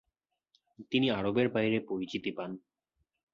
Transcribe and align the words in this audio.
তিনি 0.91 1.07
আরবের 1.11 1.47
বাইরে 1.49 1.77
পরিচিতি 1.89 2.31
পান। 2.31 2.51